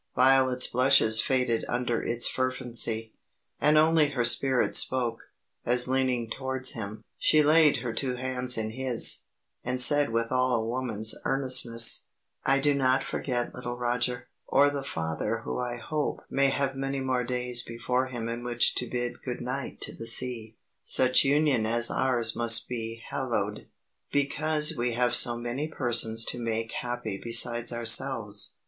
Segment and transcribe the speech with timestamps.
[0.15, 3.13] Violet's blushes faded under its fervency,
[3.59, 5.19] and only her spirit spoke,
[5.63, 9.21] as leaning towards him, she laid her two hands in his,
[9.63, 12.07] and said with all a woman's earnestness:
[12.43, 16.99] "I do not forget little Roger, or the father who I hope may have many
[16.99, 20.57] more days before him in which to bid good night to the sea.
[20.81, 23.67] Such union as ours must be hallowed,
[24.11, 28.55] because we have so many persons to make happy besides ourselves."